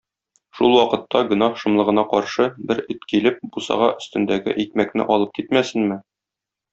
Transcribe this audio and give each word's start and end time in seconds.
Шул 0.59 0.71
вакытта 0.75 1.19
гөнаһ 1.33 1.59
шомлыгына 1.63 2.05
каршы 2.13 2.47
бер 2.71 2.81
эт 2.95 3.05
килеп 3.13 3.37
бусага 3.57 3.91
өстендәге 4.01 4.55
икмәкне 4.65 5.07
алып 5.17 5.37
китмәсенме? 5.41 5.99